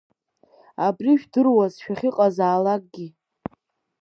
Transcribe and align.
Абри 0.87 1.13
жәдыруаз 1.19 1.73
шәахьыҟазаалакгьы! 1.83 3.07